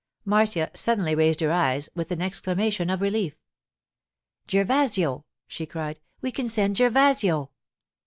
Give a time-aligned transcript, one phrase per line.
[0.25, 3.35] Marcia suddenly raised her eyes, with an exclamation of relief.
[4.49, 5.99] 'Gervasio!' she cried.
[6.23, 7.51] 'We can send Gervasio.